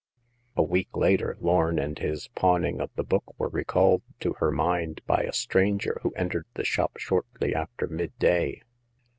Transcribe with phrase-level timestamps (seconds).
[0.57, 5.01] A week later, Lorn and his pawning of the book were recalled to her mind
[5.05, 8.63] by a stranger who entered the shop shortly after midday.